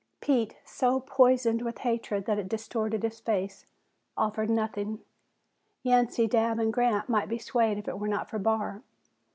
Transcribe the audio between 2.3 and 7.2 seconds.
it distorted his face, offered nothing. Yancey, Dabb and Grant